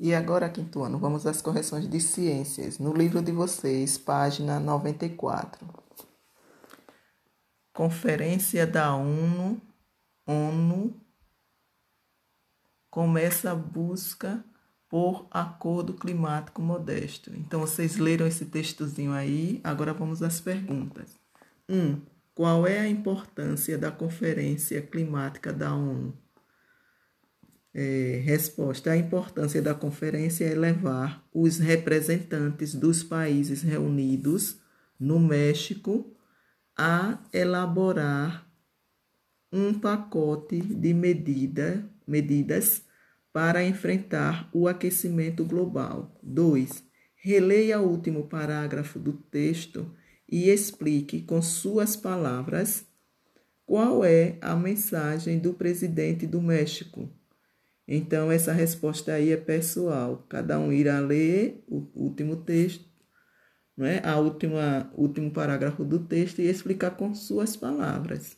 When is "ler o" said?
61.00-61.88